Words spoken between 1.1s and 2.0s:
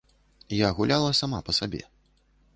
сама па сабе.